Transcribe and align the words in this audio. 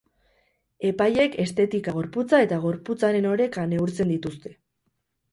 Epaileek 0.87 1.35
estetika, 1.43 1.93
gorputza 1.97 2.39
eta 2.45 2.57
gorputzaren 2.63 3.27
oreka 3.33 3.67
neurtzen 3.75 4.15
dituzte. 4.15 4.55